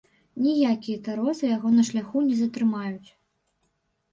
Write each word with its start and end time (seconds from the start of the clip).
Ніякія 0.43 0.97
таросы 1.07 1.45
яго 1.51 1.73
на 1.75 1.83
шляху 1.91 2.25
не 2.31 2.35
затрымаюць. 2.41 3.09